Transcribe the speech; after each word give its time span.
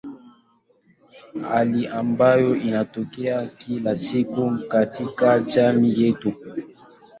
Hali 1.49 1.87
ambayo 1.87 2.55
inatokea 2.55 3.45
kila 3.45 3.95
siku 3.95 4.57
katika 4.67 5.39
jamii 5.39 6.01
yetu. 6.01 6.33